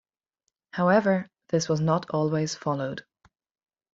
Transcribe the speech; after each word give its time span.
However, 0.73 1.27
this 1.49 1.69
was 1.69 1.79
not 1.79 2.09
always 2.09 2.55
followed. 2.55 3.05